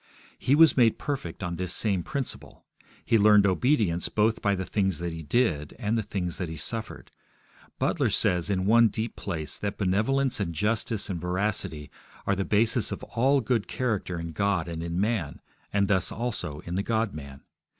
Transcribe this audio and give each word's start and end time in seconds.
He 0.39 0.55
was 0.55 0.75
made 0.75 0.97
perfect 0.97 1.43
on 1.43 1.57
this 1.57 1.71
same 1.71 2.01
principle. 2.01 2.65
He 3.05 3.19
learned 3.19 3.45
obedience 3.45 4.09
both 4.09 4.41
by 4.41 4.55
the 4.55 4.65
things 4.65 4.97
that 4.97 5.13
He 5.13 5.21
did, 5.21 5.73
and 5.77 5.95
the 5.95 6.01
things 6.01 6.37
that 6.37 6.49
He 6.49 6.57
suffered. 6.57 7.11
Butler 7.77 8.09
says 8.09 8.49
in 8.49 8.65
one 8.65 8.87
deep 8.87 9.15
place, 9.15 9.57
that 9.57 9.77
benevolence 9.77 10.39
and 10.39 10.55
justice 10.55 11.07
and 11.07 11.21
veracity 11.21 11.91
are 12.25 12.35
the 12.35 12.43
basis 12.43 12.91
of 12.91 13.03
all 13.03 13.41
good 13.41 13.67
character 13.67 14.19
in 14.19 14.31
God 14.31 14.67
and 14.67 14.81
in 14.81 14.99
man, 14.99 15.39
and 15.71 15.87
thus 15.87 16.11
also 16.11 16.61
in 16.61 16.73
the 16.73 16.81
God 16.81 17.13
man. 17.13 17.41